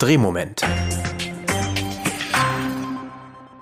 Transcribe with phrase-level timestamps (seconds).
[0.00, 0.62] Drehmoment.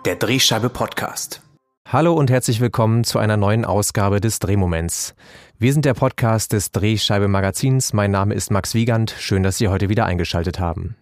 [0.05, 1.43] Der Drehscheibe Podcast.
[1.89, 5.17] Hallo und herzlich willkommen zu einer neuen Ausgabe des Drehmoments.
[5.59, 7.93] Wir sind der Podcast des Drehscheibe Magazins.
[7.93, 9.17] Mein Name ist Max Wiegand.
[9.19, 10.95] Schön, dass Sie heute wieder eingeschaltet haben.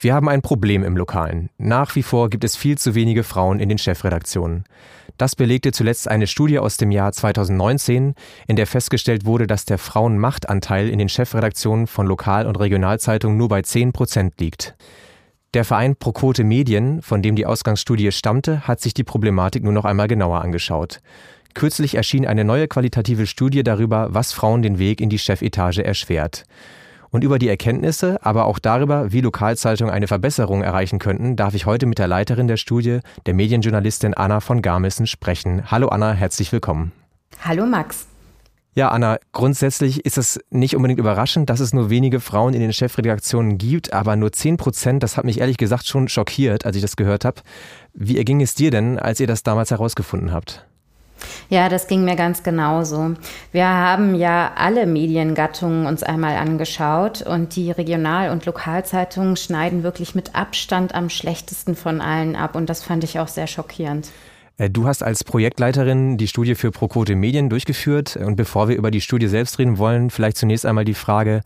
[0.00, 1.50] Wir haben ein Problem im Lokalen.
[1.58, 4.64] Nach wie vor gibt es viel zu wenige Frauen in den Chefredaktionen.
[5.16, 8.14] Das belegte zuletzt eine Studie aus dem Jahr 2019,
[8.46, 13.48] in der festgestellt wurde, dass der Frauenmachtanteil in den Chefredaktionen von Lokal- und Regionalzeitungen nur
[13.48, 14.76] bei 10 Prozent liegt.
[15.54, 19.86] Der Verein Proquote Medien, von dem die Ausgangsstudie stammte, hat sich die Problematik nur noch
[19.86, 21.00] einmal genauer angeschaut.
[21.54, 26.44] Kürzlich erschien eine neue qualitative Studie darüber, was Frauen den Weg in die Chefetage erschwert.
[27.10, 31.66] Und über die Erkenntnisse, aber auch darüber, wie Lokalzeitungen eine Verbesserung erreichen könnten, darf ich
[31.66, 35.70] heute mit der Leiterin der Studie, der Medienjournalistin Anna von Garmissen, sprechen.
[35.70, 36.92] Hallo Anna, herzlich willkommen.
[37.42, 38.06] Hallo Max.
[38.74, 42.72] Ja, Anna, grundsätzlich ist es nicht unbedingt überraschend, dass es nur wenige Frauen in den
[42.72, 46.82] Chefredaktionen gibt, aber nur 10 Prozent, das hat mich ehrlich gesagt schon schockiert, als ich
[46.82, 47.40] das gehört habe.
[47.92, 50.64] Wie erging es dir denn, als ihr das damals herausgefunden habt?
[51.48, 53.14] Ja, das ging mir ganz genauso.
[53.52, 60.14] Wir haben ja alle Mediengattungen uns einmal angeschaut und die Regional- und Lokalzeitungen schneiden wirklich
[60.14, 64.10] mit Abstand am schlechtesten von allen ab und das fand ich auch sehr schockierend.
[64.58, 68.90] Äh, du hast als Projektleiterin die Studie für Proquote Medien durchgeführt und bevor wir über
[68.90, 71.42] die Studie selbst reden wollen, vielleicht zunächst einmal die Frage,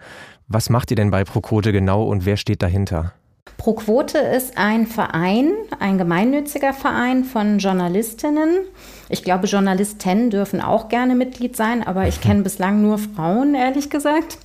[0.48, 3.12] was macht ihr denn bei Proquote genau und wer steht dahinter?
[3.62, 8.62] Pro Quote ist ein Verein, ein gemeinnütziger Verein von Journalistinnen.
[9.09, 13.89] Ich glaube, Journalistinnen dürfen auch gerne Mitglied sein, aber ich kenne bislang nur Frauen, ehrlich
[13.89, 14.39] gesagt.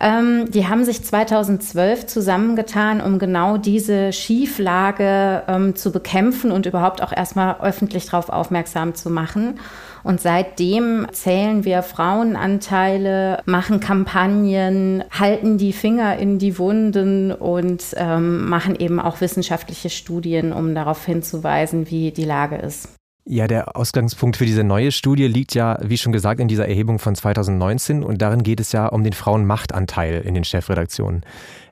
[0.00, 7.02] Ähm, die haben sich 2012 zusammengetan, um genau diese Schieflage ähm, zu bekämpfen und überhaupt
[7.02, 9.60] auch erstmal öffentlich darauf aufmerksam zu machen.
[10.02, 18.48] Und seitdem zählen wir Frauenanteile, machen Kampagnen, halten die Finger in die Wunden und ähm,
[18.48, 22.95] machen eben auch wissenschaftliche Studien, um darauf hinzuweisen, wie die Lage ist.
[23.28, 27.00] Ja, der Ausgangspunkt für diese neue Studie liegt ja, wie schon gesagt, in dieser Erhebung
[27.00, 31.22] von 2019 und darin geht es ja um den Frauenmachtanteil in den Chefredaktionen.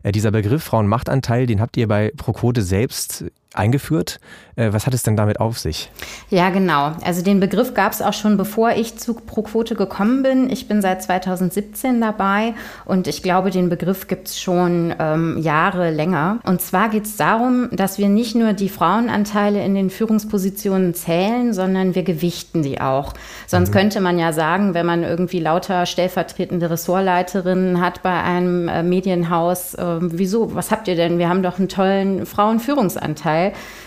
[0.02, 4.20] Äh, dieser Begriff Frauenmachtanteil, den habt ihr bei Proquote selbst eingeführt.
[4.56, 5.90] Äh, was hat es denn damit auf sich?
[6.30, 6.92] Ja, genau.
[7.04, 10.50] Also den Begriff gab es auch schon, bevor ich zu ProQuote gekommen bin.
[10.50, 12.54] Ich bin seit 2017 dabei
[12.84, 16.38] und ich glaube, den Begriff gibt es schon ähm, Jahre länger.
[16.44, 21.52] Und zwar geht es darum, dass wir nicht nur die Frauenanteile in den Führungspositionen zählen,
[21.52, 23.14] sondern wir gewichten die auch.
[23.46, 23.74] Sonst mhm.
[23.74, 29.74] könnte man ja sagen, wenn man irgendwie lauter stellvertretende Ressortleiterinnen hat bei einem äh, Medienhaus,
[29.74, 31.18] äh, wieso, was habt ihr denn?
[31.18, 33.43] Wir haben doch einen tollen Frauenführungsanteil.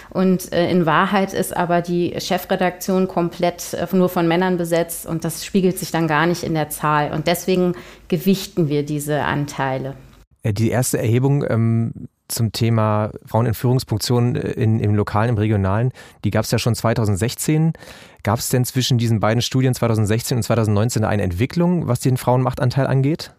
[0.10, 5.24] Und äh, in Wahrheit ist aber die Chefredaktion komplett äh, nur von Männern besetzt und
[5.24, 7.12] das spiegelt sich dann gar nicht in der Zahl.
[7.12, 7.76] Und deswegen
[8.08, 9.96] gewichten wir diese Anteile.
[10.44, 11.94] Äh, die erste Erhebung ähm,
[12.28, 15.92] zum Thema Frauen in Führungsfunktionen äh, in, im Lokalen, im Regionalen,
[16.24, 17.74] die gab es ja schon 2016.
[18.24, 22.88] Gab es denn zwischen diesen beiden Studien 2016 und 2019 eine Entwicklung, was den Frauenmachtanteil
[22.88, 23.32] angeht?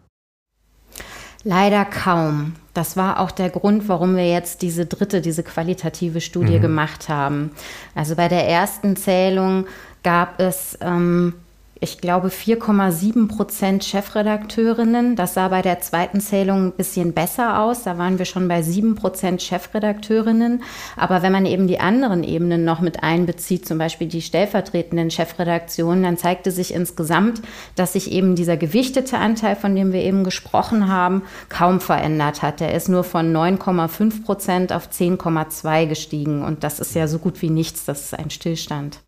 [1.43, 2.55] Leider kaum.
[2.73, 6.61] Das war auch der Grund, warum wir jetzt diese dritte, diese qualitative Studie mhm.
[6.61, 7.51] gemacht haben.
[7.95, 9.65] Also bei der ersten Zählung
[10.03, 11.33] gab es ähm,
[11.81, 15.15] ich glaube, 4,7 Prozent Chefredakteurinnen.
[15.15, 17.83] Das sah bei der zweiten Zählung ein bisschen besser aus.
[17.83, 20.63] Da waren wir schon bei 7 Prozent Chefredakteurinnen.
[20.97, 26.03] Aber wenn man eben die anderen Ebenen noch mit einbezieht, zum Beispiel die stellvertretenden Chefredaktionen,
[26.03, 27.41] dann zeigte sich insgesamt,
[27.75, 32.59] dass sich eben dieser gewichtete Anteil, von dem wir eben gesprochen haben, kaum verändert hat.
[32.59, 36.43] Der ist nur von 9,5 Prozent auf 10,2 gestiegen.
[36.43, 37.85] Und das ist ja so gut wie nichts.
[37.85, 38.99] Das ist ein Stillstand.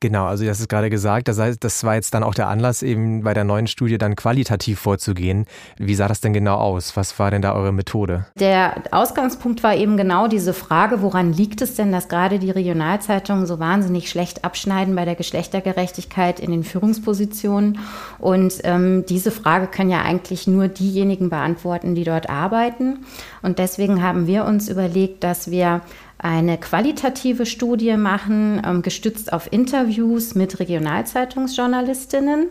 [0.00, 1.28] Genau, also das ist gerade gesagt.
[1.28, 4.16] Das heißt, das war jetzt dann auch der Anlass, eben bei der neuen Studie dann
[4.16, 5.44] qualitativ vorzugehen.
[5.76, 6.96] Wie sah das denn genau aus?
[6.96, 8.24] Was war denn da eure Methode?
[8.38, 13.44] Der Ausgangspunkt war eben genau diese Frage, woran liegt es denn, dass gerade die Regionalzeitungen
[13.44, 17.78] so wahnsinnig schlecht abschneiden bei der Geschlechtergerechtigkeit in den Führungspositionen?
[18.18, 23.04] Und ähm, diese Frage können ja eigentlich nur diejenigen beantworten, die dort arbeiten.
[23.42, 25.82] Und deswegen haben wir uns überlegt, dass wir
[26.22, 32.48] eine qualitative Studie machen, ähm, gestützt auf Interviews mit Regionalzeitungsjournalistinnen.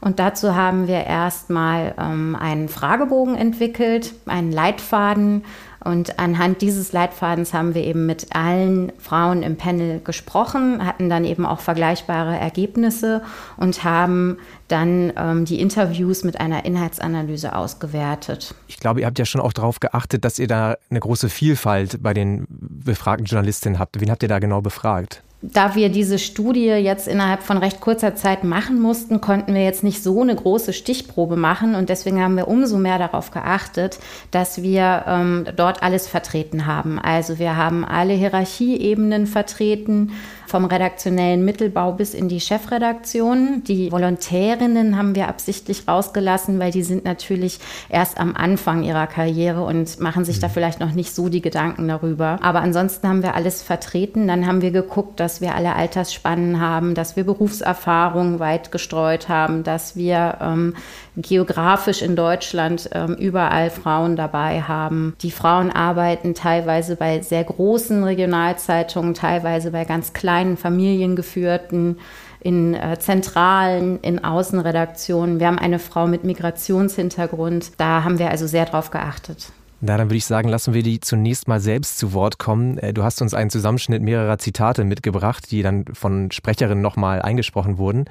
[0.00, 5.44] Und dazu haben wir erstmal ähm, einen Fragebogen entwickelt, einen Leitfaden,
[5.84, 11.24] und anhand dieses Leitfadens haben wir eben mit allen Frauen im Panel gesprochen, hatten dann
[11.24, 13.22] eben auch vergleichbare Ergebnisse
[13.56, 14.38] und haben
[14.68, 18.54] dann ähm, die Interviews mit einer Inhaltsanalyse ausgewertet.
[18.68, 22.02] Ich glaube, ihr habt ja schon auch darauf geachtet, dass ihr da eine große Vielfalt
[22.02, 24.00] bei den befragten Journalistinnen habt.
[24.00, 25.22] Wen habt ihr da genau befragt?
[25.42, 29.82] Da wir diese Studie jetzt innerhalb von recht kurzer Zeit machen mussten, konnten wir jetzt
[29.82, 33.98] nicht so eine große Stichprobe machen und deswegen haben wir umso mehr darauf geachtet,
[34.30, 37.00] dass wir ähm, dort alles vertreten haben.
[37.00, 40.12] Also wir haben alle Hierarchieebenen vertreten,
[40.52, 43.64] vom redaktionellen Mittelbau bis in die Chefredaktion.
[43.66, 49.64] Die Volontärinnen haben wir absichtlich rausgelassen, weil die sind natürlich erst am Anfang ihrer Karriere
[49.64, 50.52] und machen sich da mhm.
[50.52, 52.38] vielleicht noch nicht so die Gedanken darüber.
[52.42, 54.28] Aber ansonsten haben wir alles vertreten.
[54.28, 59.64] Dann haben wir geguckt, dass wir alle Altersspannen haben, dass wir Berufserfahrung weit gestreut haben,
[59.64, 60.74] dass wir ähm,
[61.16, 65.14] geografisch in Deutschland ähm, überall Frauen dabei haben.
[65.22, 71.98] Die Frauen arbeiten teilweise bei sehr großen Regionalzeitungen, teilweise bei ganz kleinen kleinen familiengeführten,
[72.40, 75.38] in äh, Zentralen, in Außenredaktionen.
[75.38, 77.72] Wir haben eine Frau mit Migrationshintergrund.
[77.78, 79.52] Da haben wir also sehr drauf geachtet.
[79.84, 82.78] Na, dann würde ich sagen, lassen wir die zunächst mal selbst zu Wort kommen.
[82.78, 87.78] Äh, du hast uns einen Zusammenschnitt mehrerer Zitate mitgebracht, die dann von Sprecherinnen nochmal eingesprochen
[87.78, 88.04] wurden.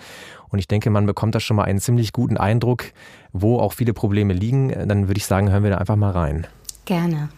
[0.50, 2.84] Und ich denke, man bekommt da schon mal einen ziemlich guten Eindruck,
[3.32, 4.70] wo auch viele Probleme liegen.
[4.70, 6.46] Äh, dann würde ich sagen, hören wir da einfach mal rein.
[6.84, 7.30] Gerne.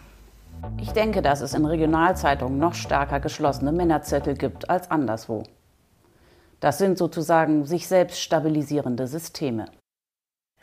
[0.80, 5.44] Ich denke, dass es in Regionalzeitungen noch stärker geschlossene Männerzirkel gibt als anderswo.
[6.58, 9.66] Das sind sozusagen sich selbst stabilisierende Systeme.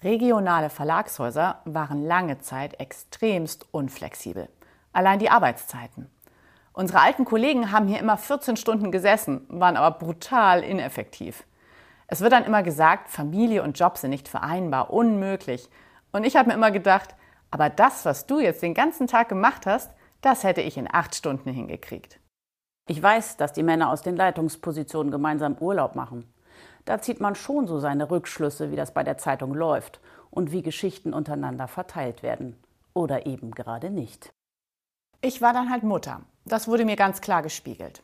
[0.04, 4.50] Regionale Verlagshäuser waren lange Zeit extremst unflexibel.
[4.94, 6.10] Allein die Arbeitszeiten.
[6.74, 11.44] Unsere alten Kollegen haben hier immer 14 Stunden gesessen, waren aber brutal ineffektiv.
[12.08, 15.70] Es wird dann immer gesagt, Familie und Job sind nicht vereinbar, unmöglich.
[16.12, 17.16] Und ich habe mir immer gedacht,
[17.52, 21.14] aber das, was du jetzt den ganzen Tag gemacht hast, das hätte ich in acht
[21.14, 22.20] Stunden hingekriegt.
[22.88, 26.26] Ich weiß, dass die Männer aus den Leitungspositionen gemeinsam Urlaub machen.
[26.86, 30.00] Da zieht man schon so seine Rückschlüsse, wie das bei der Zeitung läuft
[30.30, 32.58] und wie Geschichten untereinander verteilt werden.
[32.94, 34.32] Oder eben gerade nicht.
[35.22, 36.22] Ich war dann halt Mutter.
[36.46, 38.02] Das wurde mir ganz klar gespiegelt.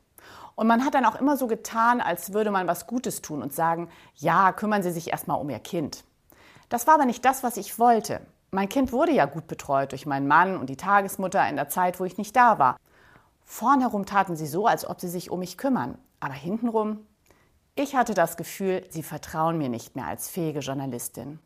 [0.56, 3.54] Und man hat dann auch immer so getan, als würde man was Gutes tun und
[3.54, 6.04] sagen, ja, kümmern Sie sich erstmal um Ihr Kind.
[6.70, 8.22] Das war aber nicht das, was ich wollte.
[8.52, 12.00] Mein Kind wurde ja gut betreut durch meinen Mann und die Tagesmutter in der Zeit,
[12.00, 12.78] wo ich nicht da war.
[13.44, 15.98] Vornherum taten sie so, als ob sie sich um mich kümmern.
[16.20, 17.06] Aber hintenrum,
[17.78, 21.40] ich hatte das Gefühl, sie vertrauen mir nicht mehr als fähige Journalistin.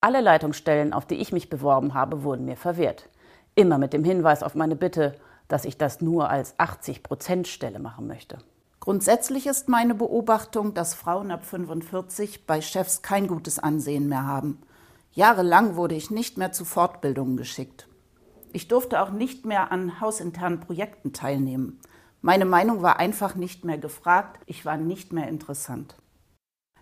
[0.00, 3.08] Alle Leitungsstellen, auf die ich mich beworben habe, wurden mir verwehrt.
[3.54, 5.16] Immer mit dem Hinweis auf meine Bitte,
[5.48, 8.38] dass ich das nur als 80-Prozent-Stelle machen möchte.
[8.80, 14.60] Grundsätzlich ist meine Beobachtung, dass Frauen ab 45 bei Chefs kein gutes Ansehen mehr haben.
[15.12, 17.86] Jahrelang wurde ich nicht mehr zu Fortbildungen geschickt.
[18.52, 21.80] Ich durfte auch nicht mehr an hausinternen Projekten teilnehmen.
[22.24, 25.96] Meine Meinung war einfach nicht mehr gefragt, ich war nicht mehr interessant.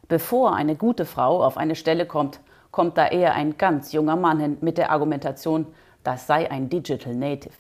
[0.07, 2.41] Bevor eine gute Frau auf eine Stelle kommt,
[2.71, 5.67] kommt da eher ein ganz junger Mann hin mit der Argumentation,
[6.05, 7.55] das sei ein Digital Native.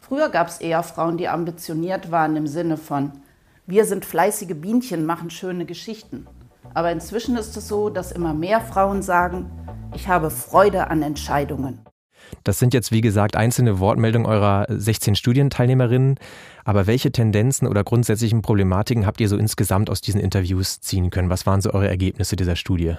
[0.00, 3.20] Früher gab es eher Frauen, die ambitioniert waren im Sinne von,
[3.66, 6.26] wir sind fleißige Bienchen, machen schöne Geschichten.
[6.72, 9.50] Aber inzwischen ist es so, dass immer mehr Frauen sagen,
[9.94, 11.84] ich habe Freude an Entscheidungen.
[12.44, 16.16] Das sind jetzt, wie gesagt, einzelne Wortmeldungen eurer 16 Studienteilnehmerinnen.
[16.64, 21.30] Aber welche Tendenzen oder grundsätzlichen Problematiken habt ihr so insgesamt aus diesen Interviews ziehen können?
[21.30, 22.94] Was waren so eure Ergebnisse dieser Studie?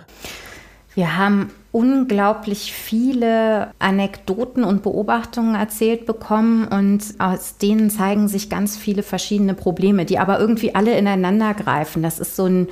[0.96, 8.78] Wir haben unglaublich viele Anekdoten und Beobachtungen erzählt bekommen und aus denen zeigen sich ganz
[8.78, 12.04] viele verschiedene Probleme, die aber irgendwie alle ineinander greifen.
[12.04, 12.68] Das ist so ein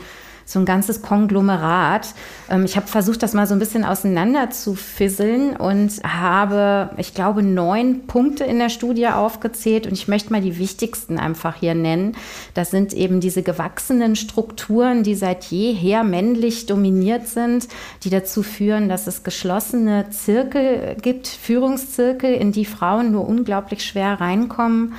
[0.51, 2.13] so ein ganzes Konglomerat.
[2.50, 7.13] Ähm, ich habe versucht, das mal so ein bisschen auseinander zu fisseln und habe, ich
[7.13, 11.74] glaube, neun Punkte in der Studie aufgezählt und ich möchte mal die wichtigsten einfach hier
[11.74, 12.17] nennen.
[12.53, 17.67] Das sind eben diese gewachsenen Strukturen, die seit jeher männlich dominiert sind,
[18.03, 24.20] die dazu führen, dass es geschlossene Zirkel gibt, Führungszirkel, in die Frauen nur unglaublich schwer
[24.20, 24.93] reinkommen.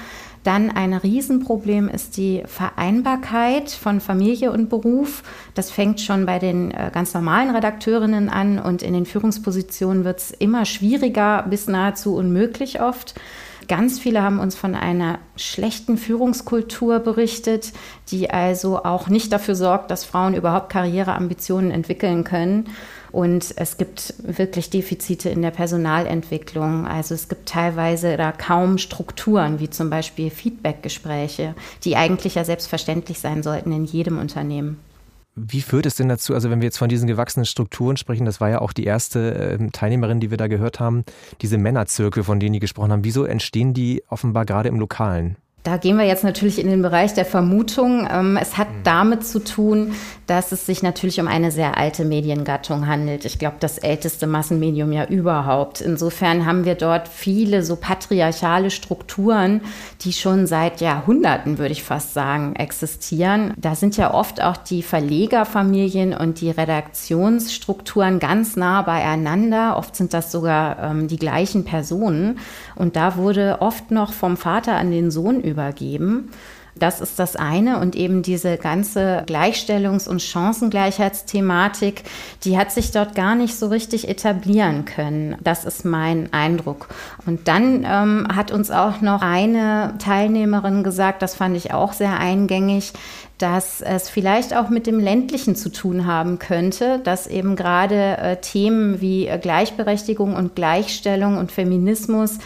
[0.44, 5.22] Dann ein Riesenproblem ist die Vereinbarkeit von Familie und Beruf.
[5.54, 10.18] Das fängt schon bei den äh, ganz normalen Redakteurinnen an und in den Führungspositionen wird
[10.18, 13.14] es immer schwieriger bis nahezu unmöglich oft.
[13.68, 17.72] Ganz viele haben uns von einer schlechten Führungskultur berichtet,
[18.10, 22.66] die also auch nicht dafür sorgt, dass Frauen überhaupt Karriereambitionen entwickeln können.
[23.12, 26.86] Und es gibt wirklich Defizite in der Personalentwicklung.
[26.86, 31.54] Also es gibt teilweise da kaum Strukturen, wie zum Beispiel Feedbackgespräche,
[31.84, 34.78] die eigentlich ja selbstverständlich sein sollten in jedem Unternehmen.
[35.34, 38.40] Wie führt es denn dazu, also wenn wir jetzt von diesen gewachsenen Strukturen sprechen, das
[38.40, 41.04] war ja auch die erste äh, Teilnehmerin, die wir da gehört haben,
[41.40, 45.36] diese Männerzirkel, von denen die gesprochen haben, wieso entstehen die offenbar gerade im Lokalen?
[45.64, 48.08] Da gehen wir jetzt natürlich in den Bereich der Vermutung.
[48.10, 48.82] Ähm, es hat mhm.
[48.82, 49.94] damit zu tun,
[50.26, 53.24] dass es sich natürlich um eine sehr alte Mediengattung handelt.
[53.24, 55.80] Ich glaube, das älteste Massenmedium ja überhaupt.
[55.80, 59.60] Insofern haben wir dort viele so patriarchale Strukturen,
[60.00, 63.54] die schon seit Jahrhunderten, würde ich fast sagen, existieren.
[63.56, 69.76] Da sind ja oft auch die Verlegerfamilien und die Redaktionsstrukturen ganz nah beieinander.
[69.76, 72.38] Oft sind das sogar ähm, die gleichen Personen.
[72.74, 76.30] Und da wurde oft noch vom Vater an den Sohn übergeben.
[76.74, 77.78] Das ist das eine.
[77.80, 82.04] Und eben diese ganze Gleichstellungs- und Chancengleichheitsthematik,
[82.44, 85.36] die hat sich dort gar nicht so richtig etablieren können.
[85.42, 86.88] Das ist mein Eindruck.
[87.26, 92.18] Und dann ähm, hat uns auch noch eine Teilnehmerin gesagt, das fand ich auch sehr
[92.18, 92.92] eingängig,
[93.42, 98.36] dass es vielleicht auch mit dem ländlichen zu tun haben könnte, dass eben gerade äh,
[98.36, 102.38] Themen wie äh, Gleichberechtigung und Gleichstellung und Feminismus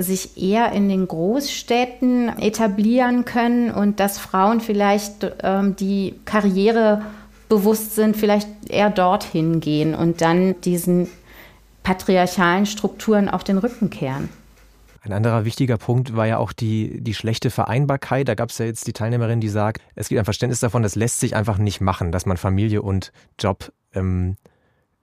[0.00, 7.02] sich eher in den Großstädten etablieren können und dass Frauen vielleicht ähm, die Karriere
[7.48, 11.08] bewusst sind, vielleicht eher dorthin gehen und dann diesen
[11.82, 14.28] patriarchalen Strukturen auf den Rücken kehren.
[15.02, 18.26] Ein anderer wichtiger Punkt war ja auch die, die schlechte Vereinbarkeit.
[18.26, 20.94] Da gab es ja jetzt die Teilnehmerin, die sagt, es gibt ein Verständnis davon, das
[20.94, 24.36] lässt sich einfach nicht machen, dass man Familie und Job ähm,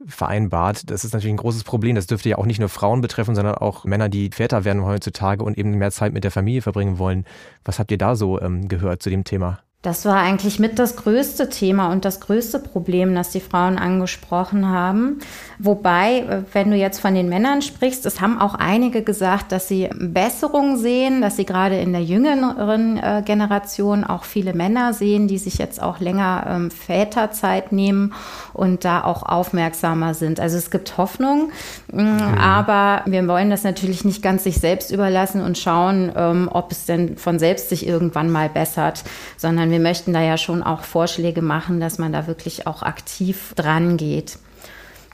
[0.07, 0.89] vereinbart.
[0.89, 1.95] Das ist natürlich ein großes Problem.
[1.95, 5.43] Das dürfte ja auch nicht nur Frauen betreffen, sondern auch Männer, die Väter werden heutzutage
[5.43, 7.25] und eben mehr Zeit mit der Familie verbringen wollen.
[7.63, 9.59] Was habt ihr da so ähm, gehört zu dem Thema?
[9.81, 14.69] Das war eigentlich mit das größte Thema und das größte Problem, das die Frauen angesprochen
[14.69, 15.17] haben.
[15.57, 19.89] Wobei, wenn du jetzt von den Männern sprichst, es haben auch einige gesagt, dass sie
[19.95, 25.39] Besserungen sehen, dass sie gerade in der jüngeren äh, Generation auch viele Männer sehen, die
[25.39, 28.13] sich jetzt auch länger ähm, Väterzeit nehmen
[28.53, 30.39] und da auch aufmerksamer sind.
[30.39, 31.51] Also es gibt Hoffnung,
[31.91, 32.19] mhm.
[32.39, 36.85] aber wir wollen das natürlich nicht ganz sich selbst überlassen und schauen, ähm, ob es
[36.85, 39.03] denn von selbst sich irgendwann mal bessert,
[39.37, 43.53] sondern wir möchten da ja schon auch Vorschläge machen, dass man da wirklich auch aktiv
[43.55, 44.37] dran geht.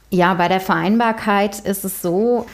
[0.09, 2.45] Ja, bei der Vereinbarkeit ist es so,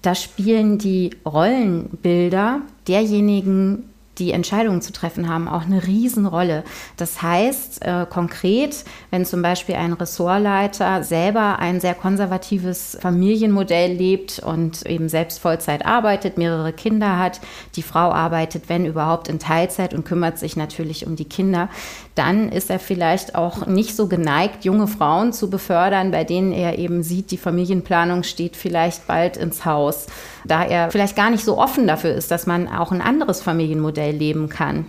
[0.00, 3.91] da spielen die Rollenbilder derjenigen,
[4.22, 6.62] die Entscheidungen zu treffen haben, auch eine Riesenrolle.
[6.96, 14.38] Das heißt äh, konkret, wenn zum Beispiel ein Ressortleiter selber ein sehr konservatives Familienmodell lebt
[14.38, 17.40] und eben selbst Vollzeit arbeitet, mehrere Kinder hat,
[17.74, 21.68] die Frau arbeitet, wenn überhaupt, in Teilzeit und kümmert sich natürlich um die Kinder,
[22.14, 26.78] dann ist er vielleicht auch nicht so geneigt, junge Frauen zu befördern, bei denen er
[26.78, 30.06] eben sieht, die Familienplanung steht vielleicht bald ins Haus,
[30.44, 34.14] da er vielleicht gar nicht so offen dafür ist, dass man auch ein anderes Familienmodell
[34.14, 34.86] leben kann.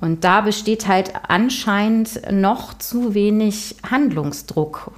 [0.00, 4.90] Und da besteht halt anscheinend noch zu wenig Handlungsdruck.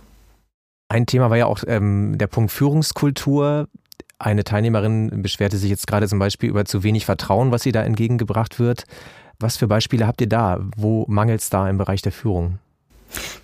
[0.88, 3.68] Ein Thema war ja auch ähm, der Punkt Führungskultur.
[4.18, 7.82] Eine Teilnehmerin beschwerte sich jetzt gerade zum Beispiel über zu wenig Vertrauen, was ihr da
[7.82, 8.84] entgegengebracht wird.
[9.40, 10.58] Was für Beispiele habt ihr da?
[10.76, 12.58] Wo mangelt es da im Bereich der Führung?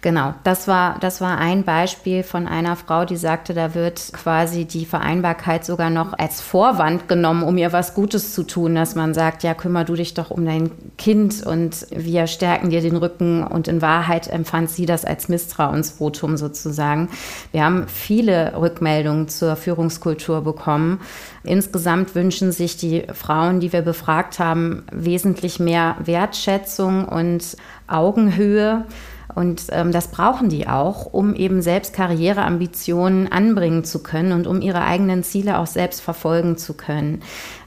[0.04, 4.66] Genau, das war, das war ein Beispiel von einer Frau, die sagte, da wird quasi
[4.66, 9.14] die Vereinbarkeit sogar noch als Vorwand genommen, um ihr was Gutes zu tun, dass man
[9.14, 13.44] sagt, ja, kümmer du dich doch um dein Kind und wir stärken dir den Rücken.
[13.44, 17.08] Und in Wahrheit empfand sie das als Misstrauensvotum sozusagen.
[17.52, 21.00] Wir haben viele Rückmeldungen zur Führungskultur bekommen.
[21.44, 27.56] Insgesamt wünschen sich die Frauen, die wir befragt haben, wesentlich mehr Wertschätzung und
[27.86, 28.84] Augenhöhe.
[29.34, 34.60] Und ähm, das brauchen die auch, um eben selbst Karriereambitionen anbringen zu können und um
[34.60, 37.22] ihre eigenen Ziele auch selbst verfolgen zu können.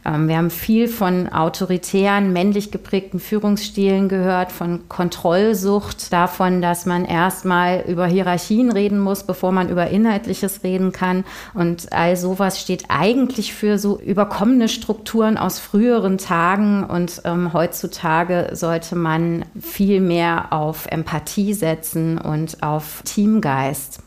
[0.08, 7.04] Ähm, wir haben viel von autoritären, männlich geprägten Führungsstilen gehört, von Kontrollsucht, davon, dass man
[7.04, 11.26] erstmal über Hierarchien reden muss, bevor man über Inhaltliches reden kann.
[11.54, 16.86] Und all sowas steht eigentlich für so überkommene Strukturen aus früheren Tagen.
[16.86, 24.00] Und ähm, heutzutage sollte man viel mehr auf Empathie setzen und auf Teamgeist.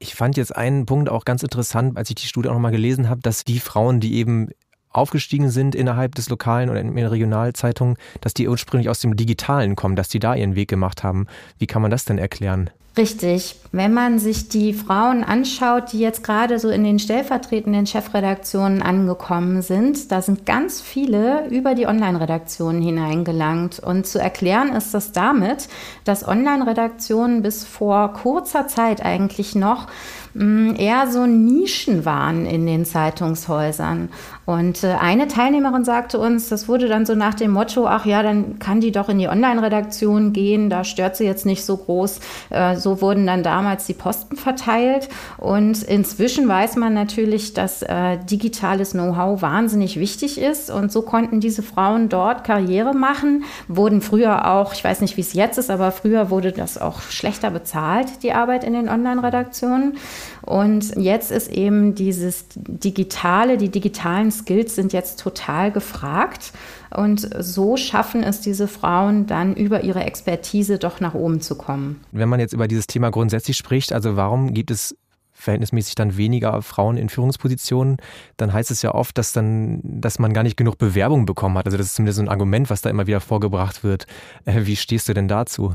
[0.00, 3.08] Ich fand jetzt einen Punkt auch ganz interessant, als ich die Studie auch nochmal gelesen
[3.08, 4.50] habe, dass die Frauen, die eben
[4.90, 9.76] aufgestiegen sind innerhalb des lokalen oder in den Regionalzeitungen, dass die ursprünglich aus dem Digitalen
[9.76, 11.26] kommen, dass die da ihren Weg gemacht haben.
[11.58, 12.70] Wie kann man das denn erklären?
[12.98, 13.54] Richtig.
[13.70, 19.62] Wenn man sich die Frauen anschaut, die jetzt gerade so in den stellvertretenden Chefredaktionen angekommen
[19.62, 23.78] sind, da sind ganz viele über die Online-Redaktionen hineingelangt.
[23.78, 25.68] Und zu erklären ist das damit,
[26.02, 29.86] dass Online-Redaktionen bis vor kurzer Zeit eigentlich noch
[30.34, 34.08] eher so Nischen waren in den Zeitungshäusern.
[34.48, 38.22] Und äh, eine Teilnehmerin sagte uns, das wurde dann so nach dem Motto, ach ja,
[38.22, 42.20] dann kann die doch in die Online-Redaktion gehen, da stört sie jetzt nicht so groß.
[42.48, 45.10] Äh, so wurden dann damals die Posten verteilt.
[45.36, 50.70] Und inzwischen weiß man natürlich, dass äh, digitales Know-how wahnsinnig wichtig ist.
[50.70, 55.22] Und so konnten diese Frauen dort Karriere machen, wurden früher auch, ich weiß nicht, wie
[55.22, 59.98] es jetzt ist, aber früher wurde das auch schlechter bezahlt, die Arbeit in den Online-Redaktionen.
[60.42, 66.52] Und jetzt ist eben dieses Digitale, die digitalen Skills sind jetzt total gefragt.
[66.90, 72.00] Und so schaffen es diese Frauen dann über ihre Expertise doch nach oben zu kommen.
[72.12, 74.96] Wenn man jetzt über dieses Thema grundsätzlich spricht, also warum gibt es
[75.38, 77.98] verhältnismäßig dann weniger Frauen in Führungspositionen,
[78.36, 81.66] dann heißt es ja oft, dass dann, dass man gar nicht genug Bewerbung bekommen hat.
[81.66, 84.06] Also das ist zumindest so ein Argument, was da immer wieder vorgebracht wird.
[84.44, 85.74] Äh, wie stehst du denn dazu?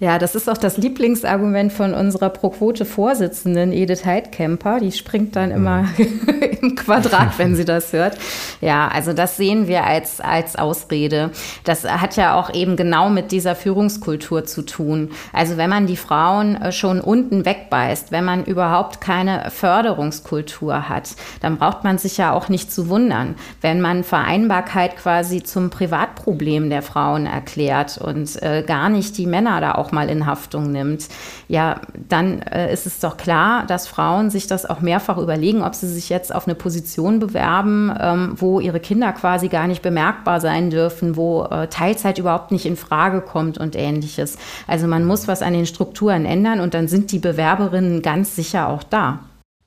[0.00, 4.80] Ja, das ist auch das Lieblingsargument von unserer Pro-Quote-Vorsitzenden Edith Heidkemper.
[4.80, 5.84] Die springt dann immer
[6.62, 8.16] im Quadrat, wenn sie das hört.
[8.62, 11.32] Ja, also das sehen wir als, als Ausrede.
[11.64, 15.10] Das hat ja auch eben genau mit dieser Führungskultur zu tun.
[15.34, 21.10] Also wenn man die Frauen äh, schon unten wegbeißt, wenn man überhaupt keine Förderungskultur hat,
[21.42, 26.70] dann braucht man sich ja auch nicht zu wundern, wenn man Vereinbarkeit quasi zum Privatproblem
[26.70, 31.08] der Frauen erklärt und äh, gar nicht die Männer da auch mal in Haftung nimmt,
[31.48, 35.74] ja, dann äh, ist es doch klar, dass Frauen sich das auch mehrfach überlegen, ob
[35.74, 40.40] sie sich jetzt auf eine Position bewerben, ähm, wo ihre Kinder quasi gar nicht bemerkbar
[40.40, 44.38] sein dürfen, wo äh, Teilzeit überhaupt nicht in Frage kommt und ähnliches.
[44.66, 48.68] Also man muss was an den Strukturen ändern und dann sind die Bewerberinnen ganz sicher
[48.68, 49.20] auch da.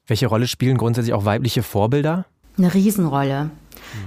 [0.07, 2.25] Welche Rolle spielen grundsätzlich auch weibliche Vorbilder?
[2.57, 3.49] Eine Riesenrolle.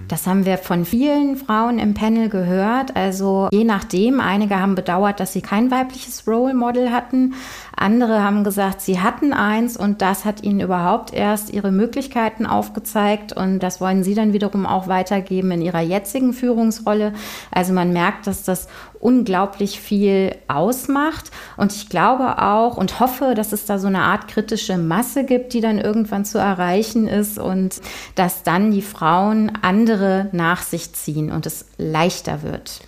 [0.08, 2.96] Das haben wir von vielen Frauen im Panel gehört.
[2.96, 7.34] Also je nachdem, einige haben bedauert, dass sie kein weibliches Role Model hatten.
[7.76, 13.34] Andere haben gesagt, sie hatten eins und das hat ihnen überhaupt erst ihre Möglichkeiten aufgezeigt
[13.34, 17.12] und das wollen sie dann wiederum auch weitergeben in ihrer jetzigen Führungsrolle.
[17.50, 23.52] Also man merkt, dass das unglaublich viel ausmacht und ich glaube auch und hoffe, dass
[23.52, 27.80] es da so eine Art kritische Masse gibt, die dann irgendwann zu erreichen ist und
[28.14, 32.80] dass dann die Frauen andere nach sich ziehen und es leichter wird.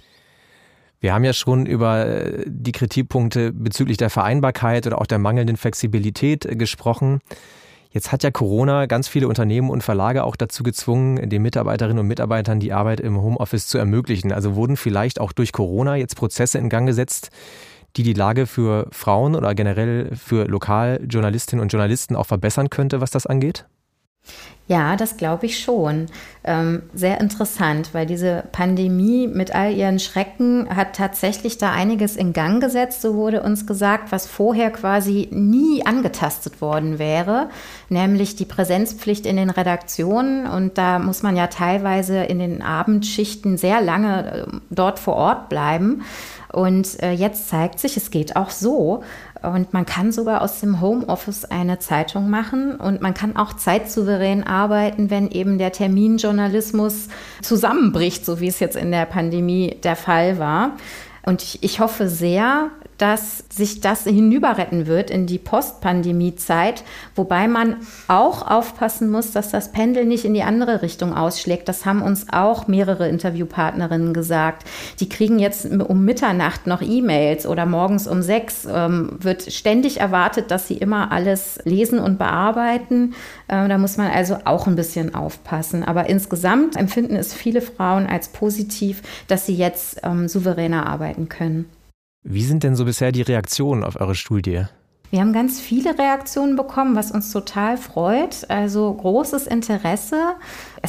[1.00, 5.58] Wir haben ja schon über äh, die Kritikpunkte bezüglich der Vereinbarkeit oder auch der mangelnden
[5.58, 7.20] Flexibilität äh, gesprochen.
[7.90, 12.06] Jetzt hat ja Corona ganz viele Unternehmen und Verlage auch dazu gezwungen, den Mitarbeiterinnen und
[12.06, 14.32] Mitarbeitern die Arbeit im Homeoffice zu ermöglichen.
[14.32, 17.30] Also wurden vielleicht auch durch Corona jetzt Prozesse in Gang gesetzt,
[17.96, 23.10] die die Lage für Frauen oder generell für Lokaljournalistinnen und Journalisten auch verbessern könnte, was
[23.10, 23.66] das angeht?
[24.68, 26.06] Ja, das glaube ich schon.
[26.44, 32.34] Ähm, sehr interessant, weil diese Pandemie mit all ihren Schrecken hat tatsächlich da einiges in
[32.34, 37.48] Gang gesetzt, so wurde uns gesagt, was vorher quasi nie angetastet worden wäre,
[37.88, 40.46] nämlich die Präsenzpflicht in den Redaktionen.
[40.46, 45.48] Und da muss man ja teilweise in den Abendschichten sehr lange äh, dort vor Ort
[45.48, 46.02] bleiben.
[46.52, 49.02] Und äh, jetzt zeigt sich, es geht auch so.
[49.42, 54.44] Und man kann sogar aus dem Homeoffice eine Zeitung machen und man kann auch zeitsouverän
[54.44, 57.08] arbeiten, wenn eben der Terminjournalismus
[57.42, 60.72] zusammenbricht, so wie es jetzt in der Pandemie der Fall war.
[61.24, 66.82] Und ich, ich hoffe sehr, dass sich das hinüberretten wird in die Post-Pandemie-Zeit,
[67.14, 67.76] wobei man
[68.08, 71.68] auch aufpassen muss, dass das Pendel nicht in die andere Richtung ausschlägt.
[71.68, 74.68] Das haben uns auch mehrere Interviewpartnerinnen gesagt.
[74.98, 78.66] Die kriegen jetzt um Mitternacht noch E-Mails oder morgens um sechs.
[78.70, 83.14] Ähm, wird ständig erwartet, dass sie immer alles lesen und bearbeiten.
[83.46, 85.84] Äh, da muss man also auch ein bisschen aufpassen.
[85.84, 91.66] Aber insgesamt empfinden es viele Frauen als positiv, dass sie jetzt ähm, souveräner arbeiten können.
[92.24, 94.64] Wie sind denn so bisher die Reaktionen auf eure Studie?
[95.10, 98.50] Wir haben ganz viele Reaktionen bekommen, was uns total freut.
[98.50, 100.34] Also großes Interesse.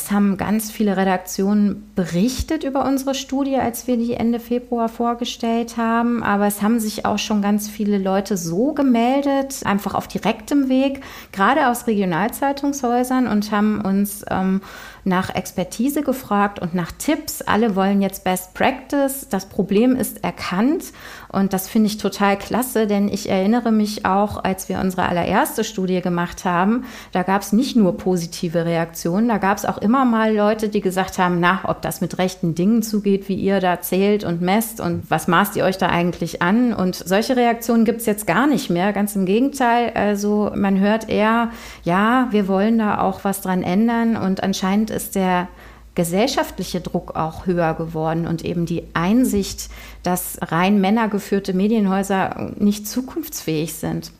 [0.02, 5.76] Es haben ganz viele Redaktionen berichtet über unsere Studie, als wir die Ende Februar vorgestellt
[5.76, 6.24] haben.
[6.24, 11.02] Aber es haben sich auch schon ganz viele Leute so gemeldet, einfach auf direktem Weg,
[11.34, 14.62] gerade aus Regionalzeitungshäusern und haben uns ähm,
[15.04, 17.42] nach Expertise gefragt und nach Tipps.
[17.42, 19.28] Alle wollen jetzt Best Practice.
[19.30, 20.94] Das Problem ist erkannt
[21.28, 25.64] und das finde ich total klasse, denn ich erinnere mich auch, als wir unsere allererste
[25.64, 29.89] Studie gemacht haben, da gab es nicht nur positive Reaktionen, da gab es auch immer
[29.90, 33.82] mal Leute, die gesagt haben, na, ob das mit rechten Dingen zugeht, wie ihr da
[33.82, 36.74] zählt und messt und was maßt ihr euch da eigentlich an?
[36.74, 39.92] Und solche Reaktionen gibt es jetzt gar nicht mehr, ganz im Gegenteil.
[39.94, 41.52] Also man hört eher,
[41.84, 45.48] ja, wir wollen da auch was dran ändern und anscheinend ist der
[45.96, 49.70] gesellschaftliche Druck auch höher geworden und eben die Einsicht,
[50.04, 54.12] dass rein männergeführte Medienhäuser nicht zukunftsfähig sind.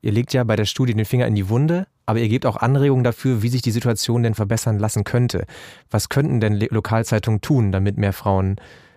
[0.00, 2.56] Ihr legt ja bei der Studie den Finger in die Wunde, aber ihr gebt auch
[2.56, 5.44] Anregungen dafür, wie sich die Situation denn verbessern lassen könnte.
[5.90, 8.56] Was könnten denn Lokalzeitungen tun, damit mehr Frauen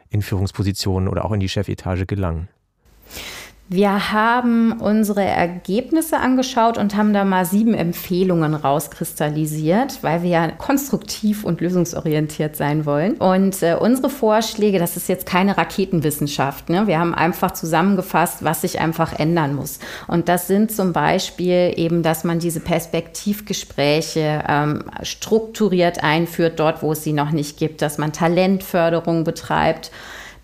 [0.09, 2.47] in Führungspositionen oder auch in die Chefetage gelangen?
[3.73, 10.51] Wir haben unsere Ergebnisse angeschaut und haben da mal sieben Empfehlungen rauskristallisiert, weil wir ja
[10.51, 13.13] konstruktiv und lösungsorientiert sein wollen.
[13.13, 16.69] Und äh, unsere Vorschläge, das ist jetzt keine Raketenwissenschaft.
[16.69, 16.85] Ne?
[16.85, 19.79] Wir haben einfach zusammengefasst, was sich einfach ändern muss.
[20.05, 26.91] Und das sind zum Beispiel eben, dass man diese Perspektivgespräche ähm, strukturiert einführt, dort, wo
[26.91, 29.91] es sie noch nicht gibt, dass man Talentförderung betreibt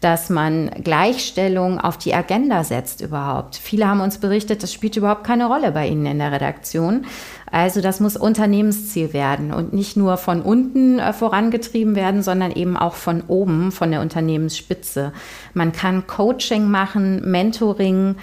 [0.01, 3.55] dass man Gleichstellung auf die Agenda setzt überhaupt.
[3.55, 7.05] Viele haben uns berichtet, das spielt überhaupt keine Rolle bei ihnen in der Redaktion.
[7.49, 12.75] Also das muss Unternehmensziel werden und nicht nur von unten äh, vorangetrieben werden, sondern eben
[12.75, 15.13] auch von oben, von der Unternehmensspitze.
[15.53, 18.15] Man kann Coaching machen, Mentoring,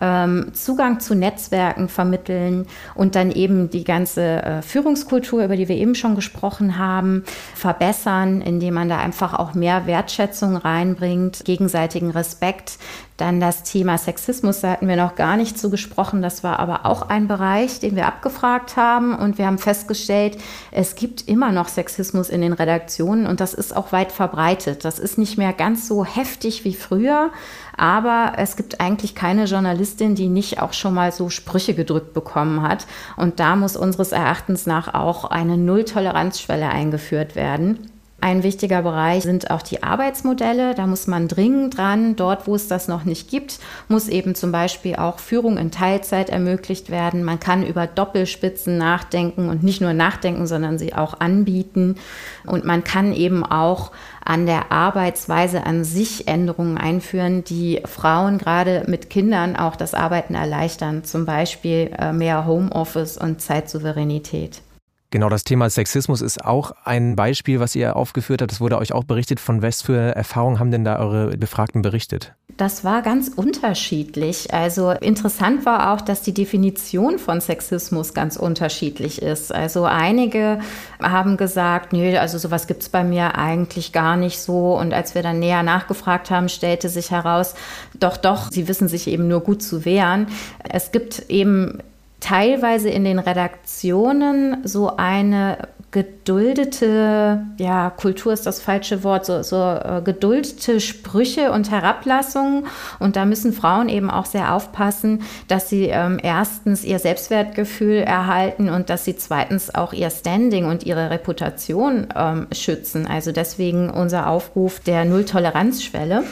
[0.00, 5.76] ähm, Zugang zu Netzwerken vermitteln und dann eben die ganze äh, Führungskultur, über die wir
[5.76, 12.78] eben schon gesprochen haben, verbessern, indem man da einfach auch mehr Wertschätzung reinbringt, gegenseitigen Respekt,
[13.20, 16.22] dann das Thema Sexismus, da hatten wir noch gar nicht zu gesprochen.
[16.22, 19.14] Das war aber auch ein Bereich, den wir abgefragt haben.
[19.14, 20.38] Und wir haben festgestellt,
[20.70, 24.84] es gibt immer noch Sexismus in den Redaktionen und das ist auch weit verbreitet.
[24.84, 27.30] Das ist nicht mehr ganz so heftig wie früher,
[27.76, 32.62] aber es gibt eigentlich keine Journalistin, die nicht auch schon mal so Sprüche gedrückt bekommen
[32.62, 32.86] hat.
[33.16, 37.89] Und da muss unseres Erachtens nach auch eine Nulltoleranzschwelle eingeführt werden.
[38.22, 40.74] Ein wichtiger Bereich sind auch die Arbeitsmodelle.
[40.74, 42.16] Da muss man dringend dran.
[42.16, 46.28] Dort, wo es das noch nicht gibt, muss eben zum Beispiel auch Führung in Teilzeit
[46.28, 47.24] ermöglicht werden.
[47.24, 51.94] Man kann über Doppelspitzen nachdenken und nicht nur nachdenken, sondern sie auch anbieten.
[52.44, 53.90] Und man kann eben auch
[54.22, 60.34] an der Arbeitsweise an sich Änderungen einführen, die Frauen gerade mit Kindern auch das Arbeiten
[60.34, 61.04] erleichtern.
[61.04, 64.60] Zum Beispiel äh, mehr Homeoffice und Zeitsouveränität.
[65.10, 68.52] Genau, das Thema Sexismus ist auch ein Beispiel, was ihr aufgeführt habt.
[68.52, 69.40] Das wurde euch auch berichtet.
[69.40, 72.34] Von was für Erfahrungen haben denn da eure Befragten berichtet?
[72.56, 74.52] Das war ganz unterschiedlich.
[74.52, 79.52] Also interessant war auch, dass die Definition von Sexismus ganz unterschiedlich ist.
[79.52, 80.60] Also einige
[81.00, 84.78] haben gesagt, nö, also sowas gibt es bei mir eigentlich gar nicht so.
[84.78, 87.54] Und als wir dann näher nachgefragt haben, stellte sich heraus,
[87.98, 90.26] doch, doch, sie wissen sich eben nur gut zu wehren.
[90.68, 91.78] Es gibt eben
[92.20, 95.58] teilweise in den Redaktionen so eine
[95.90, 102.66] geduldete, ja, Kultur ist das falsche Wort, so, so äh, geduldete Sprüche und Herablassungen.
[103.00, 108.68] Und da müssen Frauen eben auch sehr aufpassen, dass sie ähm, erstens ihr Selbstwertgefühl erhalten
[108.68, 113.08] und dass sie zweitens auch ihr Standing und ihre Reputation ähm, schützen.
[113.08, 116.22] Also deswegen unser Aufruf der Nulltoleranzschwelle.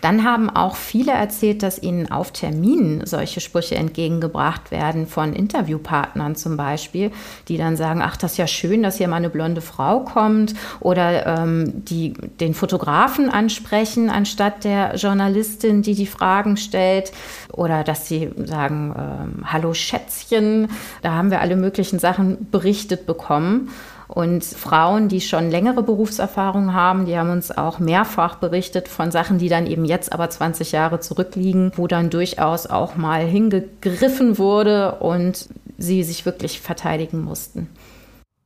[0.00, 6.36] Dann haben auch viele erzählt, dass ihnen auf Terminen solche Sprüche entgegengebracht werden von Interviewpartnern
[6.36, 7.10] zum Beispiel,
[7.48, 10.54] die dann sagen, ach, das ist ja schön, dass hier mal eine blonde Frau kommt
[10.80, 17.12] oder ähm, die den Fotografen ansprechen anstatt der Journalistin, die die Fragen stellt
[17.52, 20.68] oder dass sie sagen, ähm, hallo Schätzchen.
[21.02, 23.70] Da haben wir alle möglichen Sachen berichtet bekommen.
[24.08, 29.38] Und Frauen, die schon längere Berufserfahrung haben, die haben uns auch mehrfach berichtet von Sachen,
[29.38, 34.94] die dann eben jetzt aber 20 Jahre zurückliegen, wo dann durchaus auch mal hingegriffen wurde
[34.96, 37.68] und sie sich wirklich verteidigen mussten.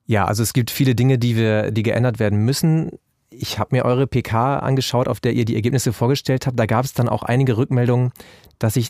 [0.07, 2.90] Ja, also es gibt viele Dinge, die wir, die geändert werden müssen.
[3.31, 6.59] Ich habe mir eure PK angeschaut, auf der ihr die Ergebnisse vorgestellt habt.
[6.59, 8.11] Da gab es dann auch einige Rückmeldungen,
[8.59, 8.88] dass sich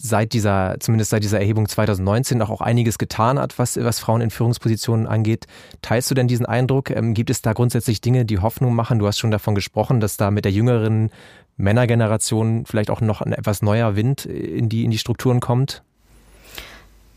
[0.00, 4.20] seit dieser, zumindest seit dieser Erhebung 2019 auch, auch einiges getan hat, was, was Frauen
[4.20, 5.46] in Führungspositionen angeht.
[5.80, 6.90] Teilst du denn diesen Eindruck?
[6.90, 8.98] Ähm, gibt es da grundsätzlich Dinge, die Hoffnung machen?
[8.98, 11.10] Du hast schon davon gesprochen, dass da mit der jüngeren
[11.56, 15.82] Männergeneration vielleicht auch noch ein etwas neuer Wind in die, in die Strukturen kommt?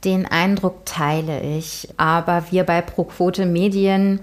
[0.04, 1.90] Den Eindruck teile ich.
[1.98, 4.20] Aber wir bei ProQuote Medien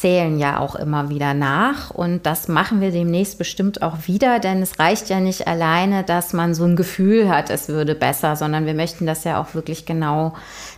[0.00, 1.90] zählen ja auch immer wieder nach.
[1.90, 6.32] Und das machen wir demnächst bestimmt auch wieder, denn es reicht ja nicht alleine, dass
[6.32, 9.86] man so ein Gefühl hat, es würde besser, sondern wir möchten das ja auch wirklich
[9.86, 10.34] genau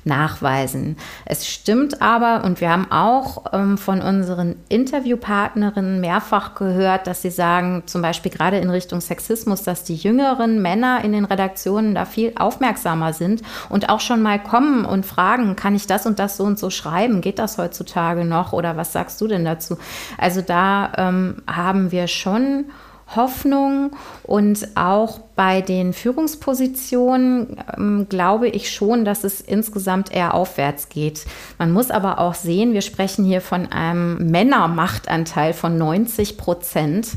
[0.07, 0.97] nachweisen.
[1.25, 7.31] Es stimmt aber und wir haben auch ähm, von unseren Interviewpartnerinnen mehrfach gehört, dass sie
[7.31, 12.05] sagen, zum Beispiel gerade in Richtung Sexismus, dass die jüngeren Männer in den Redaktionen da
[12.05, 16.37] viel aufmerksamer sind und auch schon mal kommen und fragen, kann ich das und das
[16.37, 17.21] so und so schreiben?
[17.21, 19.77] Geht das heutzutage noch oder was sagst du denn dazu?
[20.19, 22.66] Also da ähm, haben wir schon
[23.14, 23.92] Hoffnung
[24.25, 31.25] und auch bei den Führungspositionen ähm, glaube ich schon, dass es insgesamt eher aufwärts geht.
[31.59, 37.11] Man muss aber auch sehen, wir sprechen hier von einem Männermachtanteil von 90 Prozent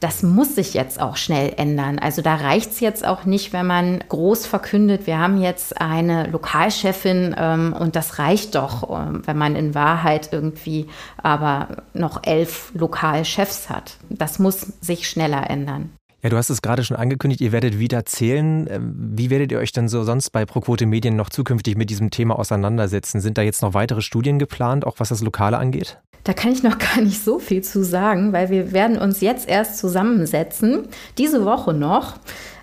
[0.00, 1.98] das muss sich jetzt auch schnell ändern.
[1.98, 6.26] Also da reicht es jetzt auch nicht, wenn man groß verkündet, wir haben jetzt eine
[6.26, 10.88] Lokalchefin ähm, und das reicht doch, ähm, wenn man in Wahrheit irgendwie
[11.22, 13.98] aber noch elf Lokalchefs hat.
[14.08, 15.90] Das muss sich schneller ändern.
[16.22, 18.66] Ja, du hast es gerade schon angekündigt, ihr werdet wieder zählen.
[18.70, 22.10] Ähm, wie werdet ihr euch denn so sonst bei ProQuote Medien noch zukünftig mit diesem
[22.10, 23.22] Thema auseinandersetzen?
[23.22, 25.98] Sind da jetzt noch weitere Studien geplant, auch was das Lokale angeht?
[26.24, 29.48] Da kann ich noch gar nicht so viel zu sagen, weil wir werden uns jetzt
[29.48, 32.16] erst zusammensetzen, diese Woche noch,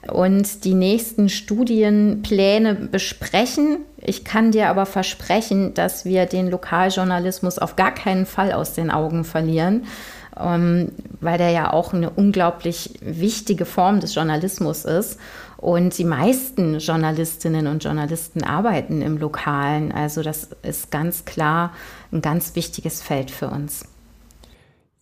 [0.07, 3.79] und die nächsten Studienpläne besprechen.
[3.97, 8.89] Ich kann dir aber versprechen, dass wir den Lokaljournalismus auf gar keinen Fall aus den
[8.91, 9.83] Augen verlieren
[10.39, 15.19] ähm, weil der ja auch eine unglaublich wichtige Form des Journalismus ist.
[15.57, 19.91] Und die meisten Journalistinnen und Journalisten arbeiten im Lokalen.
[19.91, 21.71] Also das ist ganz klar
[22.11, 23.85] ein ganz wichtiges Feld für uns.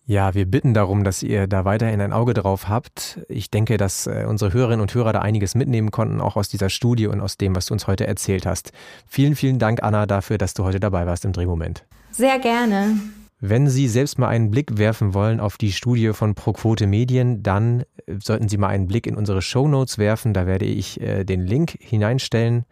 [0.08, 3.18] Ja, wir bitten darum, dass ihr da weiterhin ein Auge drauf habt.
[3.28, 6.70] Ich denke, dass äh, unsere Hörerinnen und Hörer da einiges mitnehmen konnten, auch aus dieser
[6.70, 8.70] Studie und aus dem, was du uns heute erzählt hast.
[9.08, 11.84] Vielen, vielen Dank, Anna, dafür, dass du heute dabei warst im Drehmoment.
[12.12, 12.98] Sehr gerne.
[13.38, 17.82] Wenn Sie selbst mal einen Blick werfen wollen auf die Studie von ProQuote Medien, dann
[18.06, 20.32] äh, sollten Sie mal einen Blick in unsere Show Notes werfen.
[20.32, 22.64] Da werde ich äh, den Link hineinstellen.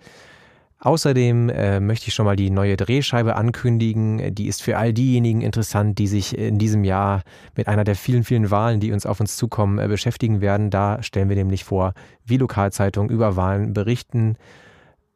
[0.78, 4.34] Außerdem äh, möchte ich schon mal die neue Drehscheibe ankündigen.
[4.34, 7.22] Die ist für all diejenigen interessant, die sich in diesem Jahr
[7.56, 10.70] mit einer der vielen, vielen Wahlen, die uns auf uns zukommen, äh, beschäftigen werden.
[10.70, 11.92] Da stellen wir nämlich vor,
[12.24, 14.36] wie Lokalzeitungen über Wahlen berichten.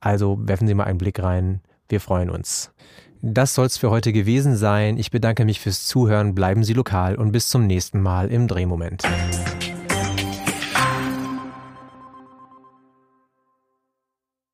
[0.01, 1.61] Also werfen Sie mal einen Blick rein.
[1.89, 2.73] Wir freuen uns.
[3.21, 4.97] Das soll's für heute gewesen sein.
[4.97, 9.03] Ich bedanke mich fürs Zuhören, bleiben Sie lokal und bis zum nächsten Mal im Drehmoment.